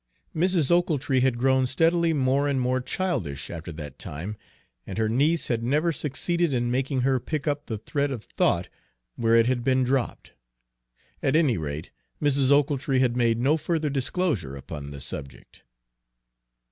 [0.35, 0.71] Mrs.
[0.71, 4.35] Ochiltree had grown steadily more and more childish after that time,
[4.87, 8.67] and her niece had never succeeded in making her pick up the thread of thought
[9.15, 10.31] where it had been dropped.
[11.21, 12.49] At any rate, Mrs.
[12.49, 15.61] Ochiltree had made no further disclosure upon the subject.